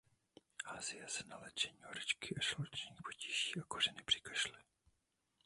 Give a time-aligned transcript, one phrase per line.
[0.65, 4.57] Asie na léčení horečky a žaludečních potíží a kořeny při kašli.